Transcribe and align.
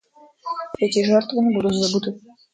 Эти 0.85 1.03
жертвы 1.05 1.43
не 1.49 1.55
будут 1.61 1.75
забыты. 1.77 2.17